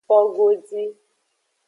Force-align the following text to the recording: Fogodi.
Fogodi. 0.07 0.83